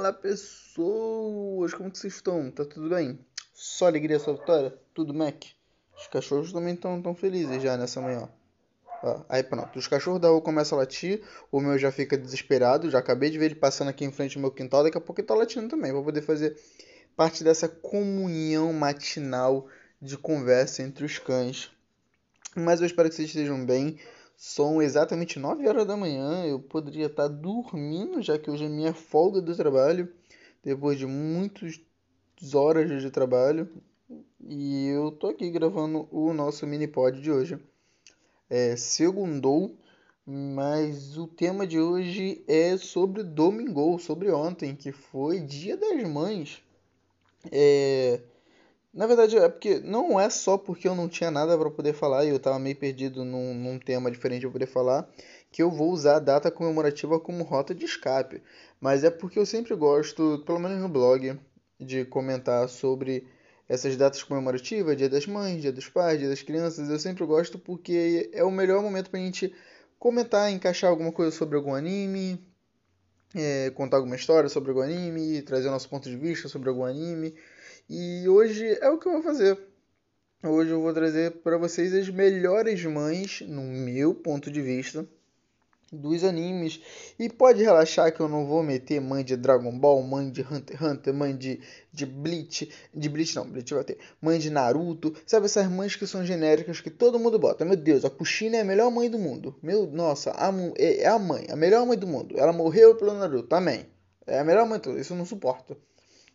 Fala 0.00 0.14
pessoas, 0.14 1.74
como 1.74 1.90
que 1.90 1.98
vocês 1.98 2.14
estão? 2.14 2.50
Tá 2.50 2.64
tudo 2.64 2.88
bem? 2.88 3.18
Só 3.52 3.86
alegria, 3.86 4.18
só 4.18 4.32
vitória? 4.32 4.74
Tudo 4.94 5.12
Mac? 5.12 5.44
Os 5.94 6.06
cachorros 6.06 6.54
também 6.54 6.72
estão 6.72 7.02
tão 7.02 7.14
felizes 7.14 7.62
já 7.62 7.76
nessa 7.76 8.00
manhã. 8.00 8.26
Ó, 9.02 9.20
aí 9.28 9.42
pronto, 9.42 9.78
os 9.78 9.86
cachorros 9.86 10.18
da 10.18 10.28
rua 10.28 10.40
começam 10.40 10.78
a 10.78 10.80
latir, 10.80 11.22
o 11.52 11.60
meu 11.60 11.76
já 11.76 11.92
fica 11.92 12.16
desesperado, 12.16 12.88
já 12.88 12.98
acabei 12.98 13.28
de 13.28 13.36
ver 13.36 13.44
ele 13.44 13.56
passando 13.56 13.88
aqui 13.88 14.02
em 14.02 14.10
frente 14.10 14.38
ao 14.38 14.40
meu 14.40 14.50
quintal, 14.50 14.84
daqui 14.84 14.96
a 14.96 15.02
pouco 15.02 15.20
ele 15.20 15.28
tá 15.28 15.34
latindo 15.34 15.68
também, 15.68 15.92
vou 15.92 16.02
poder 16.02 16.22
fazer 16.22 16.58
parte 17.14 17.44
dessa 17.44 17.68
comunhão 17.68 18.72
matinal 18.72 19.68
de 20.00 20.16
conversa 20.16 20.82
entre 20.82 21.04
os 21.04 21.18
cães. 21.18 21.70
Mas 22.56 22.80
eu 22.80 22.86
espero 22.86 23.10
que 23.10 23.16
vocês 23.16 23.28
estejam 23.28 23.66
bem. 23.66 23.98
São 24.42 24.80
exatamente 24.80 25.38
9 25.38 25.68
horas 25.68 25.86
da 25.86 25.98
manhã. 25.98 26.46
Eu 26.46 26.58
poderia 26.58 27.08
estar 27.08 27.28
dormindo, 27.28 28.22
já 28.22 28.38
que 28.38 28.50
hoje 28.50 28.64
é 28.64 28.68
minha 28.70 28.94
folga 28.94 29.38
do 29.38 29.54
trabalho, 29.54 30.10
depois 30.64 30.98
de 30.98 31.04
muitas 31.04 31.78
horas 32.54 33.02
de 33.02 33.10
trabalho. 33.10 33.68
E 34.40 34.86
eu 34.86 35.12
tô 35.12 35.26
aqui 35.26 35.50
gravando 35.50 36.08
o 36.10 36.32
nosso 36.32 36.66
mini 36.66 36.88
pod 36.88 37.20
de 37.20 37.30
hoje. 37.30 37.58
É 38.48 38.76
segundou, 38.76 39.76
mas 40.24 41.18
o 41.18 41.26
tema 41.26 41.66
de 41.66 41.78
hoje 41.78 42.42
é 42.48 42.78
sobre 42.78 43.22
domingo, 43.22 43.98
sobre 43.98 44.30
ontem, 44.30 44.74
que 44.74 44.90
foi 44.90 45.40
Dia 45.40 45.76
das 45.76 46.02
Mães. 46.08 46.62
É, 47.52 48.22
na 48.92 49.06
verdade, 49.06 49.36
é 49.36 49.48
porque 49.48 49.78
não 49.80 50.18
é 50.18 50.28
só 50.28 50.58
porque 50.58 50.88
eu 50.88 50.94
não 50.94 51.08
tinha 51.08 51.30
nada 51.30 51.56
para 51.56 51.70
poder 51.70 51.92
falar 51.92 52.24
e 52.24 52.30
eu 52.30 52.36
estava 52.36 52.58
meio 52.58 52.76
perdido 52.76 53.24
num, 53.24 53.54
num 53.54 53.78
tema 53.78 54.10
diferente 54.10 54.42
para 54.42 54.50
poder 54.50 54.66
falar 54.66 55.08
que 55.50 55.62
eu 55.62 55.70
vou 55.70 55.90
usar 55.90 56.16
a 56.16 56.20
data 56.20 56.50
comemorativa 56.50 57.18
como 57.18 57.44
rota 57.44 57.74
de 57.74 57.84
escape. 57.84 58.42
Mas 58.80 59.04
é 59.04 59.10
porque 59.10 59.38
eu 59.38 59.46
sempre 59.46 59.74
gosto, 59.74 60.42
pelo 60.46 60.58
menos 60.58 60.80
no 60.80 60.88
blog, 60.88 61.38
de 61.78 62.04
comentar 62.04 62.68
sobre 62.68 63.26
essas 63.68 63.96
datas 63.96 64.22
comemorativas, 64.22 64.96
Dia 64.96 65.08
das 65.08 65.26
Mães, 65.26 65.62
Dia 65.62 65.72
dos 65.72 65.88
Pais, 65.88 66.18
Dia 66.18 66.28
das 66.28 66.42
Crianças. 66.42 66.88
Eu 66.88 66.98
sempre 66.98 67.24
gosto 67.24 67.58
porque 67.58 68.28
é 68.32 68.42
o 68.42 68.50
melhor 68.50 68.82
momento 68.82 69.10
para 69.10 69.20
a 69.20 69.22
gente 69.22 69.54
comentar, 69.98 70.50
encaixar 70.50 70.90
alguma 70.90 71.12
coisa 71.12 71.30
sobre 71.30 71.56
algum 71.56 71.74
anime, 71.74 72.44
é, 73.34 73.70
contar 73.70 73.98
alguma 73.98 74.16
história 74.16 74.48
sobre 74.48 74.70
algum 74.70 74.82
anime, 74.82 75.42
trazer 75.42 75.68
o 75.68 75.70
nosso 75.70 75.88
ponto 75.88 76.08
de 76.08 76.16
vista 76.16 76.48
sobre 76.48 76.68
algum 76.68 76.84
anime. 76.84 77.34
E 77.92 78.28
hoje 78.28 78.78
é 78.80 78.88
o 78.88 78.98
que 78.98 79.08
eu 79.08 79.14
vou 79.14 79.20
fazer. 79.20 79.58
Hoje 80.44 80.70
eu 80.70 80.80
vou 80.80 80.94
trazer 80.94 81.32
para 81.42 81.58
vocês 81.58 81.92
as 81.92 82.08
melhores 82.08 82.84
mães, 82.84 83.40
no 83.40 83.62
meu 83.62 84.14
ponto 84.14 84.48
de 84.48 84.62
vista, 84.62 85.04
dos 85.90 86.22
animes. 86.22 86.80
E 87.18 87.28
pode 87.28 87.64
relaxar 87.64 88.14
que 88.14 88.20
eu 88.20 88.28
não 88.28 88.46
vou 88.46 88.62
meter 88.62 89.00
mãe 89.00 89.24
de 89.24 89.36
Dragon 89.36 89.76
Ball, 89.76 90.00
mãe 90.04 90.30
de 90.30 90.40
Hunter 90.40 90.76
x 90.76 90.86
Hunter, 90.86 91.12
mãe 91.12 91.36
de, 91.36 91.58
de 91.92 92.06
Bleach. 92.06 92.70
De 92.94 93.08
Bleach 93.08 93.34
não, 93.34 93.50
Bleach 93.50 93.74
vai 93.74 93.82
ter. 93.82 93.98
Mãe 94.22 94.38
de 94.38 94.50
Naruto. 94.50 95.12
Sabe 95.26 95.46
essas 95.46 95.68
mães 95.68 95.96
que 95.96 96.06
são 96.06 96.24
genéricas 96.24 96.80
que 96.80 96.90
todo 96.90 97.18
mundo 97.18 97.40
bota. 97.40 97.64
Meu 97.64 97.76
Deus, 97.76 98.04
a 98.04 98.10
Kushina 98.10 98.58
é 98.58 98.60
a 98.60 98.64
melhor 98.64 98.92
mãe 98.92 99.10
do 99.10 99.18
mundo. 99.18 99.56
Meu, 99.60 99.90
nossa, 99.90 100.30
a, 100.36 100.52
é, 100.76 101.02
é 101.02 101.08
a 101.08 101.18
mãe, 101.18 101.48
a 101.50 101.56
melhor 101.56 101.84
mãe 101.84 101.98
do 101.98 102.06
mundo. 102.06 102.38
Ela 102.38 102.52
morreu 102.52 102.94
pelo 102.94 103.14
Naruto, 103.14 103.48
também. 103.48 103.84
É 104.28 104.38
a 104.38 104.44
melhor 104.44 104.64
mãe 104.64 104.78
do 104.78 104.90
mundo, 104.90 105.00
isso 105.00 105.12
eu 105.12 105.16
não 105.16 105.26
suporto. 105.26 105.76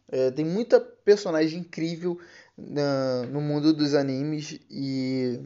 É, 0.07 0.31
tem 0.31 0.45
muita 0.45 0.79
personagem 0.79 1.59
incrível 1.59 2.19
na, 2.57 3.23
no 3.23 3.41
mundo 3.41 3.73
dos 3.73 3.93
animes 3.93 4.59
e 4.69 5.39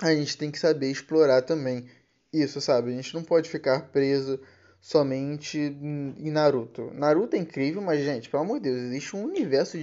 a 0.00 0.14
gente 0.14 0.36
tem 0.36 0.50
que 0.50 0.58
saber 0.58 0.90
explorar 0.90 1.42
também 1.42 1.86
isso, 2.32 2.60
sabe? 2.60 2.90
A 2.92 2.94
gente 2.94 3.14
não 3.14 3.22
pode 3.22 3.48
ficar 3.48 3.88
preso 3.88 4.38
somente 4.80 5.58
em 5.58 6.30
Naruto. 6.30 6.92
Naruto 6.94 7.34
é 7.34 7.38
incrível, 7.38 7.82
mas, 7.82 8.04
gente, 8.04 8.28
pelo 8.28 8.42
amor 8.42 8.60
de 8.60 8.70
Deus, 8.70 8.82
existe 8.82 9.16
um 9.16 9.24
universo 9.24 9.76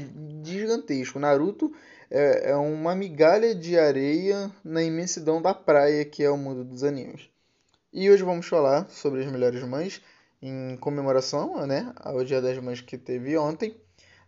gigantesco. 0.44 1.20
Naruto 1.20 1.74
é, 2.10 2.52
é 2.52 2.56
uma 2.56 2.96
migalha 2.96 3.54
de 3.54 3.78
areia 3.78 4.52
na 4.64 4.82
imensidão 4.82 5.42
da 5.42 5.54
praia 5.54 6.06
que 6.06 6.24
é 6.24 6.30
o 6.30 6.38
mundo 6.38 6.64
dos 6.64 6.84
animes. 6.84 7.30
E 7.92 8.10
hoje 8.10 8.24
vamos 8.24 8.46
falar 8.46 8.90
sobre 8.90 9.24
as 9.24 9.32
melhores 9.32 9.64
mães 9.64 10.02
em 10.42 10.78
comemoração 10.78 11.66
né, 11.66 11.92
ao 11.96 12.24
Dia 12.24 12.42
das 12.42 12.58
Mães 12.60 12.82
que 12.82 12.98
teve 12.98 13.38
ontem. 13.38 13.76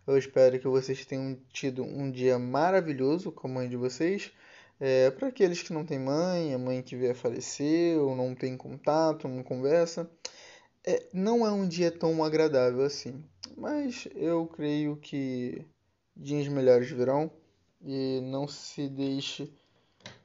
Eu 0.08 0.16
espero 0.16 0.58
que 0.58 0.66
vocês 0.66 1.04
tenham 1.04 1.38
tido 1.52 1.84
um 1.84 2.10
dia 2.10 2.38
maravilhoso 2.38 3.30
com 3.30 3.46
a 3.46 3.50
mãe 3.50 3.68
de 3.68 3.76
vocês. 3.76 4.32
É, 4.80 5.10
para 5.10 5.28
aqueles 5.28 5.62
que 5.62 5.70
não 5.70 5.84
têm 5.84 5.98
mãe, 5.98 6.54
a 6.54 6.58
mãe 6.58 6.80
que 6.80 6.96
veio 6.96 7.12
a 7.12 7.14
falecer, 7.14 7.98
ou 7.98 8.16
não 8.16 8.34
tem 8.34 8.56
contato, 8.56 9.28
não 9.28 9.42
conversa, 9.42 10.10
é, 10.82 11.06
não 11.12 11.46
é 11.46 11.52
um 11.52 11.68
dia 11.68 11.90
tão 11.90 12.24
agradável 12.24 12.80
assim. 12.84 13.22
Mas 13.54 14.08
eu 14.14 14.46
creio 14.46 14.96
que 14.96 15.66
dias 16.16 16.48
melhores 16.48 16.90
virão 16.90 17.30
e 17.82 18.22
não 18.22 18.48
se 18.48 18.88
deixe 18.88 19.52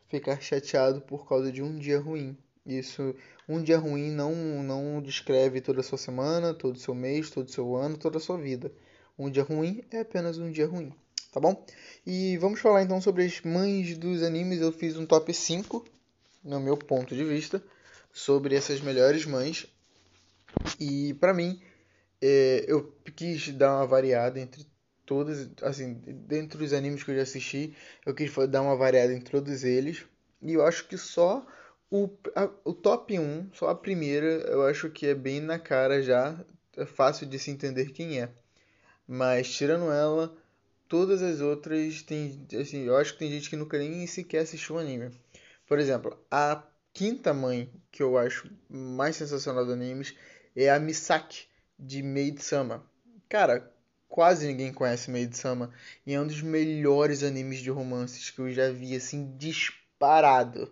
ficar 0.08 0.40
chateado 0.40 1.02
por 1.02 1.28
causa 1.28 1.52
de 1.52 1.62
um 1.62 1.78
dia 1.78 2.00
ruim. 2.00 2.38
Isso, 2.66 3.14
um 3.50 3.62
dia 3.62 3.78
ruim 3.78 4.12
não, 4.12 4.34
não 4.64 5.02
descreve 5.02 5.60
toda 5.60 5.82
a 5.82 5.84
sua 5.84 5.98
semana, 5.98 6.54
todo 6.54 6.78
o 6.78 6.80
seu 6.80 6.96
mês, 6.96 7.30
todo 7.30 7.48
o 7.48 7.52
seu 7.52 7.76
ano, 7.76 7.98
toda 7.98 8.16
a 8.18 8.22
sua 8.22 8.38
vida. 8.38 8.72
Um 9.18 9.30
dia 9.30 9.44
ruim 9.44 9.84
é 9.92 10.00
apenas 10.00 10.40
um 10.40 10.52
dia 10.52 10.66
ruim, 10.66 10.92
tá 11.32 11.40
bom? 11.40 11.66
E 12.06 12.36
vamos 12.38 12.60
falar 12.60 12.82
então 12.82 13.00
sobre 13.00 13.24
as 13.24 13.42
mães 13.42 13.96
dos 13.98 14.24
animes. 14.24 14.60
Eu 14.60 14.72
fiz 14.72 14.98
um 14.98 15.06
top 15.06 15.32
5, 15.32 15.86
no 16.44 16.60
meu 16.60 16.76
ponto 16.76 17.16
de 17.16 17.24
vista, 17.24 17.64
sobre 18.12 18.56
essas 18.56 18.82
melhores 18.82 19.26
mães. 19.26 19.68
E 20.80 21.14
para 21.16 21.34
mim, 21.34 21.62
é, 22.22 22.66
eu 22.68 22.92
quis 23.16 23.50
dar 23.50 23.76
uma 23.78 23.86
variada 23.86 24.40
entre 24.40 24.66
todos, 25.06 25.48
assim, 25.62 25.94
dentro 25.94 26.58
dos 26.58 26.74
animes 26.74 27.04
que 27.04 27.12
eu 27.12 27.16
já 27.16 27.22
assisti, 27.22 27.76
eu 28.06 28.16
quis 28.16 28.32
dar 28.50 28.62
uma 28.62 28.76
variada 28.76 29.14
em 29.14 29.22
todos 29.22 29.64
eles. 29.64 30.06
E 30.42 30.54
eu 30.54 30.66
acho 30.66 30.88
que 30.88 30.98
só 30.98 31.46
o, 31.92 32.10
a, 32.36 32.50
o 32.66 32.74
top 32.74 33.20
1, 33.20 33.52
só 33.54 33.70
a 33.70 33.76
primeira, 33.76 34.26
eu 34.26 34.66
acho 34.66 34.90
que 34.90 35.06
é 35.06 35.14
bem 35.14 35.40
na 35.40 35.60
cara 35.60 36.02
já, 36.02 36.44
é 36.76 36.86
fácil 36.86 37.28
de 37.28 37.38
se 37.38 37.52
entender 37.52 37.92
quem 37.92 38.20
é. 38.20 38.30
Mas 39.08 39.54
tirando 39.54 39.92
ela, 39.92 40.36
todas 40.88 41.22
as 41.22 41.42
outras 41.42 42.02
tem, 42.02 42.48
assim, 42.60 42.84
eu 42.84 42.96
acho 42.98 43.14
que 43.14 43.20
tem 43.20 43.32
gente 43.32 43.50
que 43.50 43.56
nunca 43.56 43.78
nem 43.78 44.06
sequer 44.08 44.40
assistiu 44.40 44.76
o 44.76 44.80
anime. 44.80 45.12
Por 45.68 45.80
exemplo, 45.80 46.18
a 46.30 46.64
quinta 46.94 47.34
mãe 47.34 47.72
que 47.92 48.04
eu 48.04 48.18
acho 48.18 48.50
mais 48.70 49.16
sensacional 49.16 49.66
dos 49.66 49.74
animes 49.74 50.16
é 50.56 50.70
a 50.70 50.80
Misaki 50.80 51.48
de 51.78 52.04
Maid 52.04 52.42
Sama. 52.44 52.86
Cara, 53.28 53.72
quase 54.08 54.46
ninguém 54.46 54.72
conhece 54.72 55.10
Maid 55.10 55.36
Sama 55.36 55.74
e 56.06 56.14
é 56.14 56.22
um 56.22 56.28
dos 56.28 56.42
melhores 56.42 57.24
animes 57.24 57.60
de 57.60 57.72
romances 57.72 58.30
que 58.30 58.40
eu 58.40 58.52
já 58.54 58.70
vi 58.70 58.96
assim 58.96 59.36
disparado. 59.38 60.72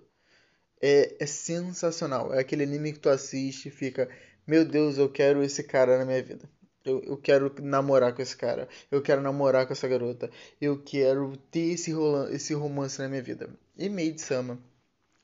É, 0.80 1.16
é 1.20 1.25
sensacional. 1.25 2.34
É 2.34 2.40
aquele 2.40 2.64
anime 2.64 2.94
que 2.94 3.00
tu 3.00 3.09
assiste 3.09 3.68
e 3.68 3.72
fica, 3.72 4.09
meu 4.46 4.66
Deus, 4.66 4.97
eu 4.97 5.09
quero 5.09 5.44
esse 5.44 5.64
cara 5.64 5.97
na 5.97 6.06
minha 6.06 6.22
vida. 6.22 6.50
Eu, 6.84 7.02
eu 7.03 7.18
quero 7.18 7.53
namorar 7.62 8.14
com 8.14 8.22
esse 8.22 8.36
cara. 8.36 8.68
Eu 8.90 9.02
quero 9.02 9.22
namorar 9.22 9.68
com 9.68 9.74
essa 9.74 9.88
garota. 9.88 10.30
Eu 10.59 10.81
quero 10.81 11.38
ter 11.52 11.74
esse, 11.74 11.92
esse 12.31 12.53
romance 12.53 13.00
na 13.00 13.08
minha 13.08 13.22
vida. 13.22 13.50
E 13.78 13.90
Maid 13.90 14.19
Sama 14.19 14.59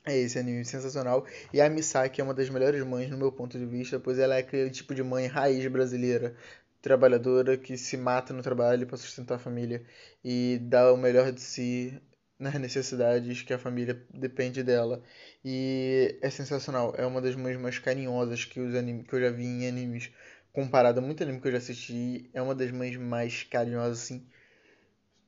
é 0.05 0.17
esse 0.17 0.39
anime 0.39 0.63
sensacional. 0.65 1.25
E 1.53 1.59
a 1.61 1.69
Misaki 1.69 2.21
é 2.21 2.23
uma 2.23 2.33
das 2.33 2.49
melhores 2.49 2.83
mães, 2.85 3.09
no 3.09 3.17
meu 3.17 3.31
ponto 3.31 3.57
de 3.57 3.65
vista, 3.65 3.99
pois 3.99 4.19
ela 4.19 4.35
é 4.35 4.39
aquele 4.39 4.69
tipo 4.69 4.95
de 4.95 5.03
mãe 5.03 5.27
raiz 5.27 5.65
brasileira, 5.67 6.35
trabalhadora, 6.81 7.57
que 7.57 7.77
se 7.77 7.97
mata 7.97 8.33
no 8.33 8.41
trabalho 8.41 8.87
para 8.87 8.97
sustentar 8.97 9.35
a 9.35 9.39
família 9.39 9.83
e 10.23 10.59
dá 10.61 10.93
o 10.93 10.97
melhor 10.97 11.31
de 11.31 11.41
si 11.41 12.01
nas 12.39 12.53
necessidades 12.55 13.41
que 13.41 13.53
a 13.53 13.57
família 13.57 14.01
depende 14.13 14.63
dela. 14.63 15.01
E 15.43 16.17
é 16.21 16.29
sensacional. 16.29 16.93
É 16.97 17.05
uma 17.05 17.21
das 17.21 17.35
mães 17.35 17.57
mais 17.57 17.79
carinhosas 17.79 18.45
que, 18.45 18.59
os 18.59 18.75
anime, 18.75 19.03
que 19.03 19.13
eu 19.13 19.21
já 19.21 19.31
vi 19.31 19.45
em 19.45 19.67
animes 19.67 20.11
comparado 20.57 20.99
a 20.99 21.03
muito 21.03 21.21
anime 21.21 21.39
que 21.39 21.47
eu 21.47 21.51
já 21.51 21.59
assisti, 21.59 22.31
é 22.33 22.41
uma 22.41 22.55
das 22.55 22.71
mães 22.71 22.97
mais 22.97 23.43
carinhosas, 23.43 23.99
assim, 23.99 24.25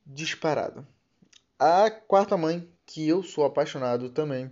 disparado. 0.03 0.87
A 1.59 1.91
quarta 1.91 2.35
mãe, 2.35 2.67
que 2.83 3.07
eu 3.07 3.21
sou 3.21 3.45
apaixonado 3.45 4.09
também, 4.09 4.51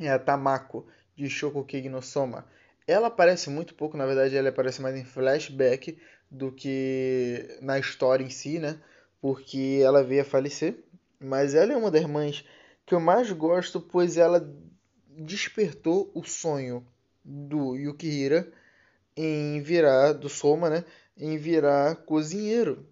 é 0.00 0.10
a 0.10 0.18
Tamako, 0.18 0.84
de 1.14 1.30
Shokugeki 1.30 1.88
no 1.88 2.02
Soma. 2.02 2.44
Ela 2.88 3.06
aparece 3.06 3.48
muito 3.50 3.72
pouco, 3.72 3.96
na 3.96 4.04
verdade 4.04 4.36
ela 4.36 4.48
aparece 4.48 4.82
mais 4.82 4.96
em 4.96 5.04
flashback 5.04 5.96
do 6.28 6.50
que 6.50 7.56
na 7.62 7.78
história 7.78 8.24
em 8.24 8.30
si, 8.30 8.58
né? 8.58 8.80
Porque 9.20 9.78
ela 9.80 10.02
veio 10.02 10.22
a 10.22 10.24
falecer. 10.24 10.82
Mas 11.20 11.54
ela 11.54 11.72
é 11.72 11.76
uma 11.76 11.90
das 11.90 12.04
mães 12.06 12.44
que 12.84 12.96
eu 12.96 12.98
mais 12.98 13.30
gosto, 13.30 13.80
pois 13.80 14.16
ela 14.16 14.44
despertou 15.06 16.10
o 16.12 16.24
sonho 16.24 16.84
do 17.24 17.76
Yukihira 17.76 18.52
em 19.22 19.60
virar 19.60 20.12
do 20.14 20.28
Soma, 20.30 20.70
né, 20.70 20.84
em 21.16 21.36
virar 21.36 21.96
cozinheiro. 21.96 22.86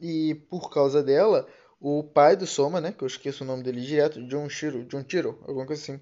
E 0.00 0.34
por 0.48 0.70
causa 0.70 1.02
dela, 1.02 1.46
o 1.80 2.02
pai 2.02 2.36
do 2.36 2.46
Soma, 2.46 2.80
né, 2.80 2.92
que 2.92 3.04
eu 3.04 3.06
esqueço 3.06 3.44
o 3.44 3.46
nome 3.46 3.62
dele 3.62 3.82
direto, 3.82 4.26
John 4.26 4.48
Shiro, 4.48 4.84
John 4.84 5.02
Tiro, 5.02 5.38
alguma 5.46 5.66
coisa 5.66 5.82
assim. 5.82 6.00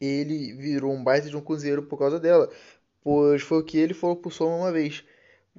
Ele 0.00 0.54
virou 0.54 0.92
um 0.92 1.02
baita 1.02 1.28
de 1.28 1.36
um 1.36 1.40
cozinheiro 1.40 1.84
por 1.84 1.96
causa 1.96 2.18
dela, 2.18 2.50
pois 3.02 3.42
foi 3.42 3.58
o 3.58 3.64
que 3.64 3.78
ele 3.78 3.94
falou 3.94 4.16
pro 4.16 4.30
Soma 4.30 4.56
uma 4.56 4.72
vez. 4.72 5.04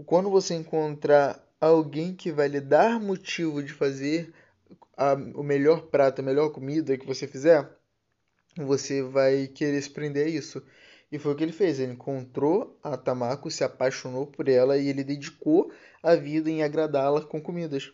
quando 0.06 0.30
você 0.30 0.54
encontrar 0.56 1.42
alguém 1.62 2.14
que 2.14 2.32
vai 2.32 2.50
lhe 2.50 2.60
dar 2.60 3.00
motivo 3.00 3.64
de 3.64 3.72
fazer 3.72 4.34
a, 4.98 5.14
o 5.14 5.44
melhor 5.44 5.84
prato, 5.84 6.20
a 6.20 6.24
melhor 6.26 6.50
comida 6.50 6.98
que 6.98 7.08
você 7.08 7.26
fizer, 7.28 7.70
você 8.58 9.02
vai 9.02 9.48
querer 9.48 9.82
se 9.82 9.90
prender 9.90 10.28
a 10.28 10.30
isso. 10.30 10.62
E 11.14 11.20
foi 11.20 11.32
o 11.32 11.36
que 11.36 11.44
ele 11.44 11.52
fez. 11.52 11.80
Ele 11.80 11.92
encontrou 11.92 12.76
a 12.82 12.98
Tamako, 12.98 13.52
se 13.52 13.64
apaixonou 13.64 14.26
por 14.26 14.50
ela 14.50 14.80
e 14.80 14.90
ele 14.90 15.04
dedicou 15.04 15.72
a 16.02 16.16
vida 16.16 16.50
em 16.50 16.64
agradá-la 16.64 17.22
com 17.22 17.40
comidas. 17.40 17.94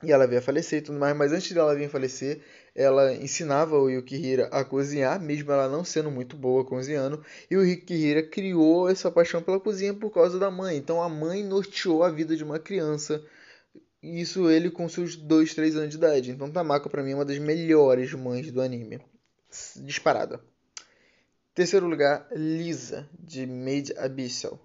E 0.00 0.12
ela 0.12 0.28
veio 0.28 0.38
a 0.38 0.42
falecer 0.42 0.78
e 0.78 0.82
tudo 0.82 0.96
mais, 0.96 1.16
mas 1.16 1.32
antes 1.32 1.50
dela 1.50 1.74
vir 1.74 1.86
a 1.86 1.88
falecer, 1.88 2.40
ela 2.72 3.12
ensinava 3.12 3.76
o 3.76 3.90
Yukihira 3.90 4.46
a 4.46 4.64
cozinhar, 4.64 5.20
mesmo 5.20 5.50
ela 5.50 5.68
não 5.68 5.84
sendo 5.84 6.08
muito 6.08 6.36
boa 6.36 6.64
cozinhando, 6.64 7.22
e 7.50 7.56
o 7.56 7.64
Yukihira 7.64 8.22
criou 8.22 8.88
essa 8.88 9.10
paixão 9.10 9.42
pela 9.42 9.58
cozinha 9.58 9.92
por 9.92 10.10
causa 10.12 10.38
da 10.38 10.52
mãe. 10.52 10.76
Então 10.76 11.02
a 11.02 11.08
mãe 11.08 11.42
norteou 11.42 12.04
a 12.04 12.10
vida 12.10 12.36
de 12.36 12.44
uma 12.44 12.60
criança. 12.60 13.20
Isso 14.00 14.48
ele 14.48 14.70
com 14.70 14.88
seus 14.88 15.16
2, 15.16 15.52
3 15.52 15.74
anos 15.74 15.90
de 15.90 15.96
idade. 15.96 16.30
Então 16.30 16.48
Tamako 16.48 16.88
para 16.88 17.02
mim 17.02 17.10
é 17.10 17.14
uma 17.16 17.24
das 17.24 17.38
melhores 17.38 18.14
mães 18.14 18.52
do 18.52 18.62
anime. 18.62 19.00
Disparada. 19.84 20.40
Terceiro 21.52 21.88
lugar, 21.88 22.28
Lisa, 22.30 23.08
de 23.18 23.44
Made 23.44 23.92
Abyssal. 23.98 24.58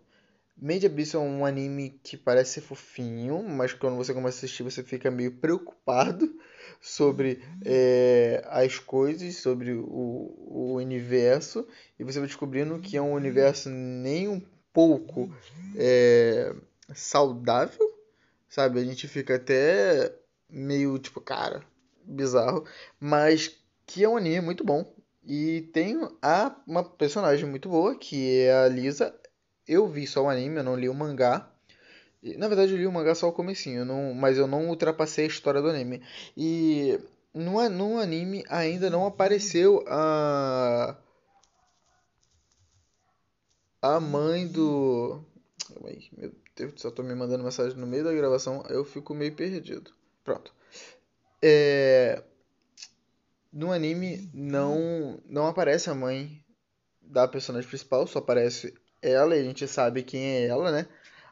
Made 0.56 0.86
Abyssal 0.86 1.24
é 1.24 1.26
um 1.26 1.44
anime 1.44 2.00
que 2.04 2.16
parece 2.16 2.62
fofinho, 2.62 3.42
mas 3.44 3.74
quando 3.74 3.98
você 3.98 4.14
começa 4.14 4.38
a 4.38 4.40
assistir 4.40 4.62
você 4.62 4.84
fica 4.84 5.10
meio 5.10 5.32
preocupado 5.32 6.32
sobre 6.80 7.42
é, 7.66 8.44
as 8.48 8.78
coisas, 8.78 9.36
sobre 9.38 9.74
o, 9.74 9.84
o 9.88 10.74
universo, 10.76 11.68
e 12.00 12.04
você 12.04 12.20
vai 12.20 12.28
descobrindo 12.28 12.80
que 12.80 12.96
é 12.96 13.02
um 13.02 13.14
universo 13.14 13.68
nem 13.70 14.28
um 14.28 14.42
pouco 14.72 15.36
é, 15.76 16.56
saudável, 16.94 18.00
sabe? 18.48 18.80
A 18.80 18.84
gente 18.86 19.08
fica 19.08 19.36
até 19.36 20.16
meio 20.48 21.00
tipo, 21.00 21.20
cara, 21.20 21.64
bizarro, 22.06 22.64
mas 23.00 23.60
que 23.88 24.04
é 24.04 24.10
um 24.10 24.18
anime 24.18 24.42
muito 24.42 24.64
bom. 24.64 24.95
E 25.26 25.62
tem 25.74 25.98
a, 26.22 26.56
uma 26.68 26.84
personagem 26.84 27.50
muito 27.50 27.68
boa, 27.70 27.96
que 27.96 28.42
é 28.42 28.54
a 28.54 28.68
Lisa, 28.68 29.14
eu 29.68 29.88
vi 29.88 30.06
só 30.06 30.24
o 30.24 30.30
anime, 30.30 30.58
eu 30.58 30.64
não 30.64 30.76
li 30.76 30.88
o 30.88 30.94
mangá. 30.94 31.50
Na 32.38 32.48
verdade, 32.48 32.72
eu 32.72 32.78
li 32.78 32.88
o 32.88 32.92
mangá 32.92 33.14
só 33.16 33.30
o 33.30 33.34
comecinho, 33.34 33.86
não, 33.86 34.14
mas 34.14 34.38
eu 34.38 34.48
não 34.48 34.68
ultrapassei 34.70 35.26
a 35.26 35.28
história 35.28 35.62
do 35.62 35.70
anime. 35.70 36.02
E 36.36 37.00
no, 37.34 37.68
no 37.70 38.00
anime 38.00 38.44
ainda 38.50 38.90
não 38.90 39.06
apareceu 39.06 39.84
a 39.88 40.96
a 43.82 44.00
mãe 44.00 44.48
do 44.48 45.24
Ai, 45.84 46.00
meu 46.18 46.32
Deus 46.56 46.74
céu, 46.82 46.92
tô 46.92 47.04
me 47.04 47.14
mandando 47.16 47.44
mensagem 47.44 47.78
no 47.78 47.88
meio 47.88 48.04
da 48.04 48.14
gravação, 48.14 48.64
eu 48.70 48.86
fico 48.86 49.14
meio 49.14 49.34
perdido. 49.36 49.92
Pronto. 50.24 50.54
É... 51.42 52.24
No 53.56 53.72
anime 53.72 54.30
não 54.34 55.18
não 55.26 55.48
aparece 55.48 55.90
a 55.90 55.96
mãe 55.96 56.44
da 57.02 57.26
personagem 57.26 57.68
principal, 57.70 58.06
só 58.06 58.20
aparece 58.20 58.74
ela, 59.02 59.34
e 59.34 59.40
a 59.40 59.44
gente 59.44 59.66
sabe 59.66 60.04
quem 60.04 60.22
é 60.22 60.48
ela, 60.48 60.72
né? 60.72 60.88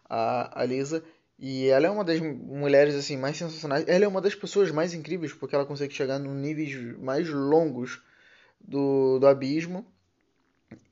A, 0.10 0.62
a 0.62 0.66
Lisa. 0.66 1.04
E 1.38 1.68
ela 1.68 1.88
é 1.88 1.90
uma 1.90 2.06
das 2.06 2.22
mulheres 2.22 2.96
assim 2.96 3.18
mais 3.18 3.36
sensacionais. 3.38 3.86
Ela 3.90 4.06
é 4.06 4.08
uma 4.08 4.22
das 4.22 4.36
pessoas 4.36 4.72
mais 4.72 4.94
incríveis 4.94 5.34
porque 5.34 5.54
ela 5.54 5.66
consegue 5.66 5.94
chegar 5.94 6.18
em 6.18 6.30
níveis 6.30 6.98
mais 7.00 7.28
longos 7.30 8.02
do, 8.62 9.20
do 9.20 9.28
abismo. 9.28 9.86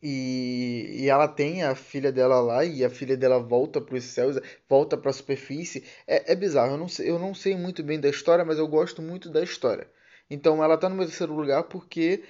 E, 0.03 1.03
e 1.03 1.09
ela 1.09 1.27
tem 1.29 1.63
a 1.63 1.75
filha 1.75 2.11
dela 2.11 2.41
lá 2.41 2.65
e 2.65 2.83
a 2.83 2.89
filha 2.89 3.15
dela 3.15 3.39
volta 3.39 3.79
para 3.79 3.95
os 3.95 4.03
céus, 4.03 4.37
volta 4.67 4.97
para 4.97 5.11
a 5.11 5.13
superfície. 5.13 5.85
É, 6.05 6.33
é 6.33 6.35
bizarro. 6.35 6.73
Eu 6.73 6.77
não, 6.77 6.89
sei, 6.89 7.09
eu 7.09 7.17
não 7.17 7.33
sei 7.33 7.55
muito 7.55 7.81
bem 7.83 7.99
da 8.01 8.09
história, 8.09 8.43
mas 8.43 8.57
eu 8.57 8.67
gosto 8.67 9.01
muito 9.01 9.29
da 9.29 9.41
história. 9.41 9.87
Então 10.31 10.63
ela 10.63 10.77
tá 10.77 10.87
no 10.87 10.95
meu 10.95 11.05
terceiro 11.05 11.35
lugar 11.35 11.63
porque 11.63 12.23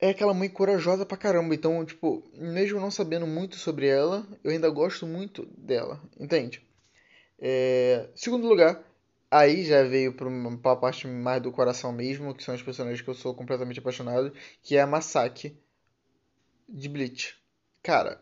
é 0.00 0.10
aquela 0.10 0.34
mãe 0.34 0.48
corajosa 0.48 1.06
pra 1.06 1.16
caramba. 1.16 1.54
Então, 1.54 1.84
tipo, 1.84 2.28
mesmo 2.34 2.80
não 2.80 2.90
sabendo 2.90 3.28
muito 3.28 3.54
sobre 3.54 3.86
ela, 3.86 4.26
eu 4.42 4.50
ainda 4.50 4.68
gosto 4.68 5.06
muito 5.06 5.46
dela, 5.56 6.02
entende? 6.18 6.60
É... 7.38 8.08
Segundo 8.16 8.48
lugar, 8.48 8.82
aí 9.30 9.64
já 9.64 9.84
veio 9.84 10.12
pra 10.60 10.74
parte 10.74 11.06
mais 11.06 11.40
do 11.40 11.52
coração 11.52 11.92
mesmo, 11.92 12.34
que 12.34 12.42
são 12.42 12.56
os 12.56 12.62
personagens 12.62 13.00
que 13.00 13.08
eu 13.08 13.14
sou 13.14 13.32
completamente 13.32 13.78
apaixonado, 13.78 14.32
que 14.60 14.76
é 14.76 14.80
a 14.80 14.86
Masaki 14.86 15.56
de 16.68 16.88
Bleach. 16.88 17.36
Cara, 17.84 18.20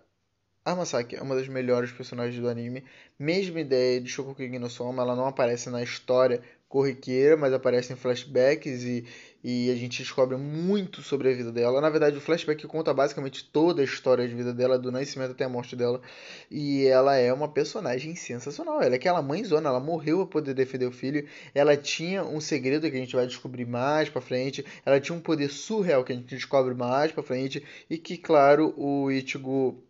a 0.62 0.74
Masaki 0.74 1.16
é 1.16 1.22
uma 1.22 1.34
das 1.34 1.48
melhores 1.48 1.90
personagens 1.90 2.38
do 2.38 2.50
anime. 2.50 2.84
Mesma 3.18 3.60
ideia 3.60 3.98
de 3.98 4.10
Shokugeki 4.10 4.58
no 4.58 4.68
Soma, 4.68 5.02
ela 5.02 5.16
não 5.16 5.26
aparece 5.26 5.70
na 5.70 5.82
história 5.82 6.42
corriqueira, 6.70 7.36
mas 7.36 7.52
aparece 7.52 7.92
em 7.92 7.96
flashbacks 7.96 8.84
e, 8.84 9.04
e 9.42 9.72
a 9.72 9.74
gente 9.74 9.98
descobre 10.02 10.36
muito 10.36 11.02
sobre 11.02 11.28
a 11.28 11.34
vida 11.34 11.50
dela. 11.50 11.80
Na 11.80 11.90
verdade, 11.90 12.16
o 12.16 12.20
flashback 12.20 12.64
conta 12.68 12.94
basicamente 12.94 13.44
toda 13.44 13.82
a 13.82 13.84
história 13.84 14.26
de 14.26 14.32
vida 14.32 14.54
dela, 14.54 14.78
do 14.78 14.92
nascimento 14.92 15.32
até 15.32 15.44
a 15.44 15.48
morte 15.48 15.74
dela. 15.74 16.00
E 16.48 16.86
ela 16.86 17.16
é 17.16 17.32
uma 17.32 17.48
personagem 17.48 18.14
sensacional. 18.14 18.80
Ela 18.80 18.94
é 18.94 18.96
aquela 18.96 19.20
mãezona, 19.20 19.68
ela 19.68 19.80
morreu 19.80 20.18
para 20.18 20.40
poder 20.40 20.54
defender 20.54 20.86
o 20.86 20.92
filho. 20.92 21.26
Ela 21.52 21.76
tinha 21.76 22.22
um 22.22 22.40
segredo 22.40 22.88
que 22.88 22.96
a 22.96 23.00
gente 23.00 23.16
vai 23.16 23.26
descobrir 23.26 23.66
mais 23.66 24.08
para 24.08 24.20
frente. 24.20 24.64
Ela 24.86 25.00
tinha 25.00 25.18
um 25.18 25.20
poder 25.20 25.50
surreal 25.50 26.04
que 26.04 26.12
a 26.12 26.14
gente 26.14 26.32
descobre 26.32 26.72
mais 26.72 27.10
para 27.10 27.24
frente. 27.24 27.64
E 27.90 27.98
que, 27.98 28.16
claro, 28.16 28.72
o 28.76 29.10
Ichigo 29.10 29.82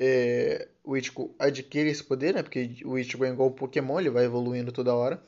é, 0.00 0.68
o 0.82 0.96
Ichigo 0.96 1.34
adquire 1.38 1.90
esse 1.90 2.02
poder, 2.02 2.32
né? 2.32 2.42
Porque 2.42 2.76
o 2.86 2.98
Ichigo 2.98 3.26
é 3.26 3.28
igual 3.28 3.50
o 3.50 3.52
Pokémon, 3.52 4.00
ele 4.00 4.08
vai 4.08 4.24
evoluindo 4.24 4.72
toda 4.72 4.94
hora. 4.94 5.22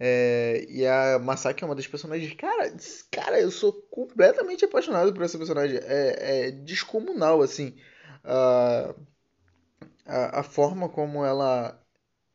É, 0.00 0.64
e 0.68 0.86
a 0.86 1.18
Masaki 1.18 1.64
é 1.64 1.66
uma 1.66 1.74
das 1.74 1.86
personagens. 1.86 2.32
Cara, 2.34 2.72
cara, 3.10 3.40
eu 3.40 3.50
sou 3.50 3.72
completamente 3.72 4.64
apaixonado 4.64 5.12
por 5.12 5.22
essa 5.22 5.38
personagem. 5.38 5.78
É, 5.82 6.48
é 6.48 6.50
descomunal, 6.50 7.42
assim. 7.42 7.74
A, 8.24 8.94
a, 10.06 10.40
a, 10.40 10.42
forma 10.42 10.88
como 10.88 11.24
ela 11.24 11.80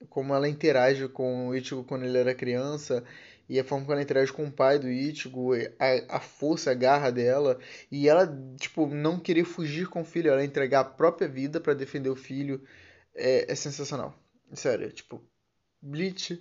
como 0.09 0.33
ela 0.33 0.49
interage 0.49 1.07
com 1.07 1.49
o 1.49 1.55
Ichigo 1.55 1.83
quando 1.83 2.05
ele 2.05 2.17
era 2.17 2.35
criança 2.35 3.03
e 3.47 3.59
a 3.59 3.63
forma 3.63 3.85
como 3.85 3.93
ela 3.93 4.01
interage 4.03 4.31
com 4.33 4.45
o 4.45 4.51
pai 4.51 4.79
do 4.79 4.89
Ichigo, 4.89 5.53
a, 5.79 6.17
a 6.17 6.19
força, 6.19 6.71
a 6.71 6.73
garra 6.73 7.11
dela 7.11 7.59
e 7.91 8.07
ela, 8.09 8.27
tipo, 8.57 8.87
não 8.87 9.19
querer 9.19 9.45
fugir 9.45 9.87
com 9.87 10.01
o 10.01 10.05
filho, 10.05 10.31
ela 10.31 10.43
entregar 10.43 10.81
a 10.81 10.85
própria 10.85 11.27
vida 11.27 11.59
para 11.59 11.73
defender 11.73 12.09
o 12.09 12.15
filho 12.15 12.63
é, 13.15 13.51
é 13.51 13.55
sensacional. 13.55 14.13
Sério, 14.53 14.91
tipo, 14.91 15.21
Bleach 15.81 16.39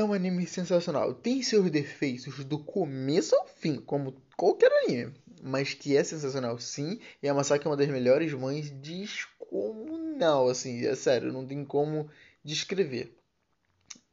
é 0.00 0.04
um 0.04 0.12
anime 0.12 0.46
sensacional. 0.46 1.14
Tem 1.14 1.42
seus 1.42 1.70
defeitos 1.70 2.44
do 2.44 2.58
começo 2.58 3.34
ao 3.36 3.46
fim, 3.46 3.76
como 3.76 4.20
qualquer 4.36 4.70
anime. 4.84 5.14
Mas 5.42 5.74
que 5.74 5.96
é 5.96 6.04
sensacional, 6.04 6.58
sim. 6.58 6.98
E 7.22 7.28
a 7.28 7.34
Masaki 7.34 7.66
é 7.66 7.70
uma 7.70 7.76
das 7.76 7.88
melhores 7.88 8.32
mães 8.32 8.70
descomunal, 8.70 10.48
assim. 10.48 10.84
É 10.84 10.94
sério, 10.94 11.32
não 11.32 11.46
tem 11.46 11.64
como 11.64 12.10
descrever. 12.44 13.16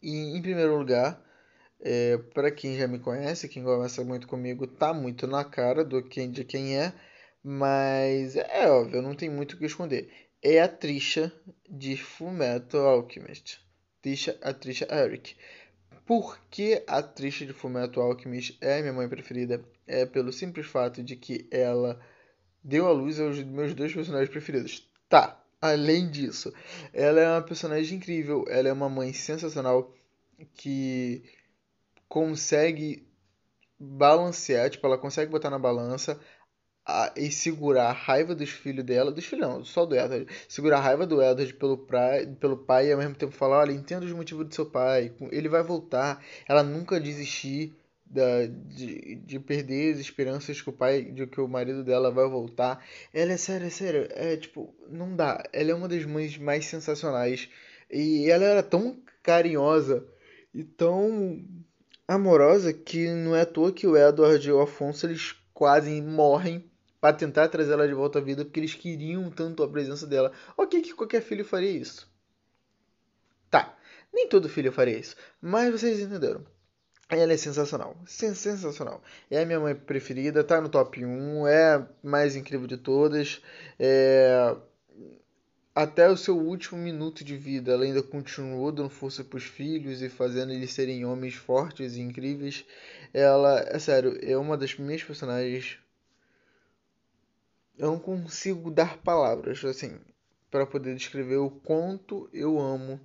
E 0.02 0.38
em 0.38 0.42
primeiro 0.42 0.78
lugar, 0.78 1.22
é, 1.80 2.18
para 2.34 2.52
quem 2.52 2.78
já 2.78 2.88
me 2.88 3.00
conhece, 3.00 3.50
quem 3.50 3.64
conversa 3.64 4.04
muito 4.04 4.28
comigo, 4.28 4.68
tá 4.68 4.94
muito 4.94 5.28
na 5.28 5.44
cara 5.44 5.84
do 5.84 6.04
quem, 6.04 6.32
de 6.32 6.44
quem 6.44 6.78
é. 6.78 6.94
Mas 7.44 8.36
é 8.36 8.70
óbvio, 8.70 9.02
não 9.02 9.16
tem 9.16 9.30
muito 9.30 9.54
o 9.54 9.58
que 9.58 9.66
esconder. 9.66 10.12
É 10.42 10.62
a 10.62 10.68
Trisha 10.68 11.32
de 11.70 11.98
Fullmetal 11.98 12.86
Alchemist. 12.88 13.60
Trisha, 14.02 14.38
a 14.42 14.54
Trisha 14.54 14.88
Eric. 14.92 15.36
Por 16.06 16.40
que 16.50 16.84
a 16.88 17.00
atriz 17.00 17.34
de 17.34 17.52
Fullmetal 17.52 18.04
Alchemist 18.04 18.58
é 18.62 18.82
minha 18.82 18.94
mãe 18.94 19.10
preferida? 19.10 19.64
É 19.86 20.06
pelo 20.06 20.32
simples 20.32 20.66
fato 20.66 21.04
de 21.04 21.16
que 21.16 21.48
ela 21.52 22.00
deu 22.64 22.88
à 22.88 22.92
luz 22.92 23.20
aos 23.20 23.42
meus 23.44 23.74
dois 23.74 23.94
personagens 23.94 24.30
preferidos. 24.30 24.90
Tá, 25.10 25.42
além 25.62 26.10
disso, 26.10 26.54
ela 26.94 27.20
é 27.20 27.30
uma 27.30 27.42
personagem 27.42 27.98
incrível, 27.98 28.46
ela 28.48 28.68
é 28.70 28.74
uma 28.74 28.90
mãe 28.90 29.14
sensacional 29.14 29.94
que 30.54 31.24
consegue 32.08 33.08
balancear, 33.80 34.70
tipo, 34.70 34.86
ela 34.88 34.98
consegue 34.98 35.32
botar 35.32 35.50
na 35.50 35.60
balança 35.60 36.20
a, 36.88 37.12
e 37.18 37.30
segurar 37.30 37.90
a 37.90 37.92
raiva 37.92 38.34
dos 38.34 38.50
filhos 38.50 38.86
dela, 38.86 39.12
dos 39.12 39.26
filhos 39.26 39.46
não, 39.46 39.66
só 39.66 39.86
do 39.86 39.94
Edward, 39.94 40.26
segurar 40.48 40.78
a 40.78 40.82
raiva 40.82 41.06
do 41.06 41.22
Edward 41.22 41.54
pelo, 41.56 41.78
pra, 41.78 42.26
pelo 42.40 42.56
pai 42.56 42.88
e 42.88 42.92
ao 42.94 42.98
mesmo 42.98 43.14
tempo 43.14 43.34
falar, 43.34 43.60
olha, 43.60 43.74
entendo 43.74 44.04
os 44.04 44.12
motivos 44.14 44.48
do 44.48 44.56
seu 44.56 44.66
pai, 44.66 45.12
ele 45.30 45.50
vai 45.50 45.62
voltar, 45.62 46.24
ela 46.48 46.64
nunca 46.64 46.98
desistir 46.98 47.76
da, 48.06 48.46
de, 48.46 49.16
de 49.16 49.38
perder 49.38 49.96
as 49.96 50.00
esperanças 50.00 50.62
que 50.62 50.70
o 50.70 50.74
pai, 50.74 51.04
de 51.04 51.28
que 51.28 51.42
o 51.42 51.48
marido 51.48 51.84
dela 51.84 52.10
vai 52.10 52.26
voltar. 52.30 52.82
Ela 53.14 53.34
é 53.34 53.38
sério, 53.38 53.68
é 53.68 53.70
sério, 53.70 54.08
é 54.12 54.38
tipo, 54.38 54.74
não 54.90 55.14
dá, 55.14 55.44
ela 55.52 55.72
é 55.72 55.76
uma 55.76 55.90
das 55.90 56.06
mães 56.06 56.38
mais 56.38 56.66
sensacionais. 56.68 57.50
E 57.92 58.30
ela 58.32 58.46
era 58.46 58.64
tão 58.64 58.98
carinhosa 59.22 60.08
e 60.54 60.64
tão 60.64 61.44
amorosa 62.08 62.72
que 62.72 63.10
não 63.10 63.36
é 63.36 63.42
à 63.42 63.46
toa 63.46 63.74
que 63.74 63.86
o 63.86 63.98
Edward 63.98 64.48
e 64.48 64.52
o 64.54 64.62
Afonso 64.62 65.06
eles 65.06 65.36
quase 65.54 66.02
morrem 66.02 66.64
para 67.00 67.16
tentar 67.16 67.48
trazer 67.50 67.74
ela 67.74 67.88
de 67.88 67.94
volta 67.94 68.20
à 68.20 68.22
vida, 68.22 68.44
porque 68.44 68.60
eles 68.60 68.74
queriam 68.74 69.30
tanto 69.30 69.64
a 69.64 69.70
presença 69.70 70.08
dela. 70.08 70.32
Ok, 70.58 70.82
que 70.82 70.94
qualquer 70.94 71.22
filho 71.22 71.46
faria 71.46 71.72
isso. 71.72 72.10
Tá, 73.50 73.78
nem 74.14 74.28
todo 74.28 74.50
filho 74.50 74.72
faria 74.72 74.98
isso, 74.98 75.16
mas 75.42 75.72
vocês 75.72 76.00
entenderam. 76.00 76.44
Ela 77.10 77.32
é 77.32 77.38
sensacional, 77.38 77.96
sensacional. 78.06 79.02
É 79.32 79.42
a 79.42 79.46
minha 79.46 79.60
mãe 79.62 79.74
preferida, 79.74 80.44
tá 80.44 80.60
no 80.60 80.68
top 80.68 81.06
1, 81.06 81.48
é 81.48 81.76
a 81.76 81.88
mais 82.04 82.36
incrível 82.36 82.68
de 82.68 82.76
todas. 82.76 83.42
É... 83.80 84.56
Até 85.74 86.10
o 86.10 86.18
seu 86.18 86.38
último 86.38 86.78
minuto 86.78 87.24
de 87.24 87.38
vida, 87.38 87.72
ela 87.72 87.86
ainda 87.86 88.04
continuou 88.04 88.72
dando 88.72 88.90
força 88.90 89.24
para 89.24 89.38
os 89.38 89.44
filhos 89.44 90.02
e 90.02 90.10
fazendo 90.10 90.52
eles 90.52 90.74
serem 90.74 91.06
homens 91.06 91.36
fortes 91.36 91.96
e 91.96 92.02
incríveis. 92.02 92.66
Ela, 93.14 93.60
é 93.68 93.80
sério, 93.80 94.18
é 94.22 94.36
uma 94.36 94.58
das 94.58 94.76
minhas 94.78 95.04
personagens. 95.04 95.78
Eu 97.78 97.92
não 97.92 98.00
consigo 98.00 98.72
dar 98.72 98.98
palavras, 98.98 99.64
assim, 99.64 100.00
para 100.50 100.66
poder 100.66 100.96
descrever 100.96 101.38
o 101.38 101.50
quanto 101.50 102.28
eu 102.34 102.60
amo 102.60 103.00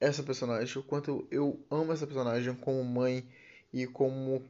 essa 0.00 0.22
personagem, 0.22 0.78
o 0.78 0.82
quanto 0.82 1.26
eu 1.30 1.64
amo 1.70 1.92
essa 1.92 2.06
personagem 2.06 2.54
como 2.54 2.82
mãe 2.84 3.26
e 3.72 3.86
como 3.86 4.42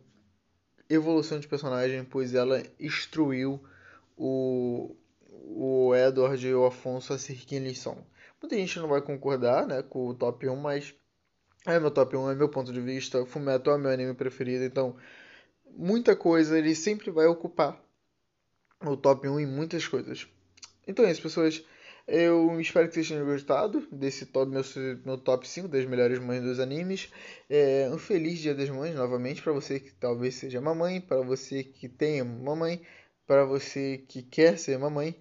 evolução 0.89 1.39
de 1.39 1.47
personagem, 1.47 2.05
pois 2.05 2.35
ela 2.35 2.63
instruiu 2.81 3.61
o, 4.17 4.97
o 5.31 5.95
Edward 5.95 6.47
e 6.47 6.55
o 6.55 6.65
Afonso 6.65 7.13
a 7.13 7.19
ser 7.19 7.37
quem 7.45 7.59
eles 7.59 7.79
são. 7.79 7.99
Muita 8.41 8.57
gente 8.57 8.79
não 8.79 8.89
vai 8.89 9.03
concordar 9.03 9.67
né, 9.67 9.83
com 9.83 10.07
o 10.07 10.15
top 10.15 10.49
1, 10.49 10.57
mas 10.57 10.95
é 11.67 11.79
meu 11.79 11.91
top 11.91 12.17
1, 12.17 12.31
é 12.31 12.35
meu 12.35 12.49
ponto 12.49 12.73
de 12.73 12.81
vista. 12.81 13.27
Fullmetal 13.27 13.75
é 13.75 13.79
meu 13.79 13.91
anime 13.91 14.15
preferido, 14.15 14.65
então 14.65 14.97
muita 15.77 16.17
coisa 16.17 16.59
ele 16.59 16.75
sempre 16.75 17.11
vai 17.11 17.27
ocupar 17.27 17.86
o 18.85 18.97
top 18.97 19.29
1 19.29 19.41
em 19.41 19.47
muitas 19.47 19.87
coisas. 19.87 20.27
Então 20.87 21.05
é 21.05 21.11
isso, 21.11 21.23
pessoas. 21.23 21.65
Eu 22.07 22.61
espero 22.61 22.87
que 22.87 22.95
vocês 22.95 23.09
tenham 23.09 23.27
gostado 23.27 23.85
desse 23.91 24.27
top, 24.27 24.49
meu, 24.49 24.63
meu 25.05 25.19
top 25.19 25.49
5 25.49 25.67
das 25.67 25.85
melhores 25.85 26.21
mães 26.21 26.41
dos 26.41 26.61
animes. 26.61 27.11
É, 27.51 27.91
um 27.93 27.99
feliz 27.99 28.39
Dia 28.39 28.55
das 28.55 28.71
Mães 28.71 28.95
novamente 28.95 29.43
para 29.43 29.53
você 29.53 29.81
que 29.81 29.93
talvez 29.93 30.37
seja 30.37 30.61
mamãe, 30.61 31.01
para 31.01 31.21
você 31.23 31.65
que 31.65 31.89
tenha 31.89 32.25
mamãe, 32.25 32.81
para 33.27 33.45
você 33.45 33.99
que 34.07 34.23
quer 34.23 34.57
ser 34.57 34.79
mamãe. 34.79 35.17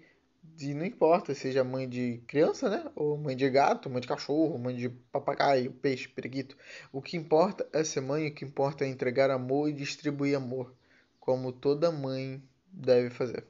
E 0.59 0.73
não 0.75 0.85
importa, 0.85 1.33
seja 1.33 1.63
mãe 1.63 1.89
de 1.89 2.21
criança, 2.27 2.69
né? 2.69 2.85
Ou 2.95 3.17
mãe 3.17 3.35
de 3.35 3.49
gato, 3.49 3.89
mãe 3.89 3.99
de 3.99 4.07
cachorro, 4.07 4.57
mãe 4.59 4.75
de 4.75 4.89
papagaio, 4.89 5.71
peixe, 5.71 6.07
periquito. 6.07 6.55
O 6.93 7.01
que 7.01 7.17
importa 7.17 7.67
é 7.73 7.83
ser 7.83 8.01
mãe, 8.01 8.27
o 8.27 8.33
que 8.33 8.45
importa 8.45 8.85
é 8.85 8.87
entregar 8.87 9.31
amor 9.31 9.69
e 9.69 9.73
distribuir 9.73 10.37
amor, 10.37 10.73
como 11.19 11.51
toda 11.51 11.91
mãe 11.91 12.41
deve 12.75 13.09
fazer. 13.09 13.43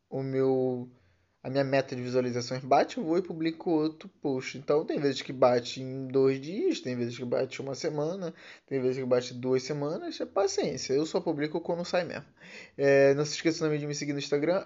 o 0.09 0.23
meu 0.23 0.89
a 1.43 1.49
minha 1.49 1.63
meta 1.65 1.93
de 1.93 2.01
visualizações 2.01 2.63
bate, 2.63 2.97
eu 2.97 3.03
vou 3.03 3.17
e 3.17 3.21
publico 3.21 3.69
outro 3.69 4.07
post. 4.21 4.57
Então 4.57 4.85
tem 4.85 4.97
vezes 4.97 5.21
que 5.21 5.33
bate 5.33 5.81
em 5.81 6.07
dois 6.07 6.39
dias, 6.39 6.79
tem 6.79 6.95
vezes 6.95 7.17
que 7.17 7.25
bate 7.25 7.61
uma 7.61 7.75
semana, 7.75 8.33
tem 8.65 8.79
vezes 8.81 8.97
que 8.97 9.05
bate 9.05 9.33
duas 9.33 9.61
semanas. 9.61 10.21
É 10.21 10.25
paciência, 10.25 10.93
eu 10.93 11.05
só 11.05 11.19
publico 11.19 11.59
quando 11.59 11.83
sai 11.83 12.05
mesmo. 12.05 12.23
É, 12.77 13.13
não 13.15 13.25
se 13.25 13.35
esqueçam 13.35 13.67
também 13.67 13.77
de 13.77 13.85
me 13.85 13.93
seguir 13.93 14.13
no 14.13 14.19
Instagram, 14.19 14.63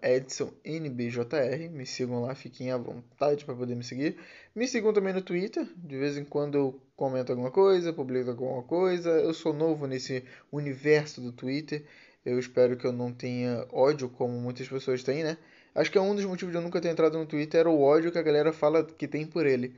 EdsonNBJR. 0.00 1.68
Me 1.72 1.84
sigam 1.84 2.22
lá, 2.22 2.32
fiquem 2.36 2.70
à 2.70 2.76
vontade 2.76 3.44
para 3.44 3.56
poder 3.56 3.74
me 3.74 3.82
seguir. 3.82 4.16
Me 4.54 4.68
sigam 4.68 4.92
também 4.92 5.12
no 5.12 5.20
Twitter, 5.20 5.66
de 5.76 5.98
vez 5.98 6.16
em 6.16 6.24
quando 6.24 6.56
eu 6.56 6.80
comento 6.94 7.32
alguma 7.32 7.50
coisa, 7.50 7.92
publico 7.92 8.30
alguma 8.30 8.62
coisa. 8.62 9.10
Eu 9.10 9.34
sou 9.34 9.52
novo 9.52 9.88
nesse 9.88 10.22
universo 10.52 11.20
do 11.20 11.32
Twitter. 11.32 11.84
Eu 12.24 12.38
espero 12.38 12.76
que 12.76 12.86
eu 12.86 12.92
não 12.92 13.12
tenha 13.12 13.66
ódio 13.72 14.08
como 14.08 14.32
muitas 14.40 14.68
pessoas 14.68 15.02
têm, 15.02 15.24
né? 15.24 15.36
Acho 15.74 15.90
que 15.90 15.98
é 15.98 16.00
um 16.00 16.14
dos 16.14 16.24
motivos 16.24 16.52
de 16.52 16.58
eu 16.58 16.62
nunca 16.62 16.80
ter 16.80 16.88
entrado 16.88 17.18
no 17.18 17.26
Twitter 17.26 17.60
era 17.60 17.70
o 17.70 17.80
ódio 17.80 18.12
que 18.12 18.18
a 18.18 18.22
galera 18.22 18.52
fala 18.52 18.84
que 18.84 19.08
tem 19.08 19.26
por 19.26 19.44
ele. 19.44 19.76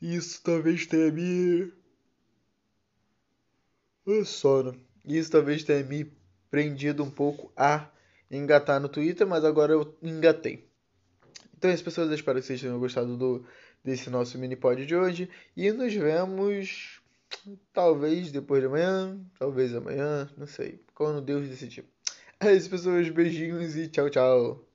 Isso 0.00 0.42
talvez 0.42 0.86
tenha 0.86 1.12
me. 1.12 1.72
O 4.06 4.24
sono. 4.24 4.74
Isso 5.04 5.30
talvez 5.30 5.62
tenha 5.62 5.84
me 5.84 6.10
prendido 6.50 7.04
um 7.04 7.10
pouco 7.10 7.52
a 7.56 7.90
engatar 8.30 8.80
no 8.80 8.88
Twitter, 8.88 9.26
mas 9.26 9.44
agora 9.44 9.72
eu 9.72 9.94
engatei. 10.02 10.66
Então 11.56 11.70
é 11.70 11.74
isso, 11.74 11.84
pessoas. 11.84 12.08
Eu 12.08 12.14
espero 12.14 12.40
que 12.40 12.46
vocês 12.46 12.60
tenham 12.60 12.78
gostado 12.78 13.16
do, 13.16 13.44
desse 13.84 14.08
nosso 14.08 14.38
mini 14.38 14.56
pod 14.56 14.86
de 14.86 14.96
hoje. 14.96 15.28
E 15.54 15.70
nos 15.70 15.92
vemos 15.92 17.00
talvez 17.72 18.32
depois 18.32 18.60
de 18.62 18.66
amanhã, 18.66 19.20
talvez 19.38 19.74
amanhã, 19.74 20.30
não 20.36 20.46
sei. 20.46 20.82
Quando 20.94 21.20
Deus 21.20 21.46
decidir. 21.46 21.84
É 22.40 22.54
isso, 22.54 22.70
pessoas. 22.70 23.08
Beijinhos 23.10 23.76
e 23.76 23.86
tchau, 23.88 24.08
tchau. 24.08 24.66